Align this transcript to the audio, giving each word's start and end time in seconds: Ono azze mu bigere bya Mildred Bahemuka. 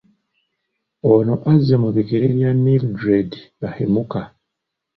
Ono 1.11 1.33
azze 1.51 1.75
mu 1.83 1.89
bigere 1.95 2.25
bya 2.35 2.51
Mildred 2.63 3.31
Bahemuka. 3.59 4.21